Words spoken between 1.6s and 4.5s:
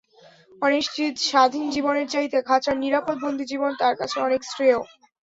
জীবনের চাইতে খাঁচার নিরাপদ বন্দী জীবন তার কাছে অনেক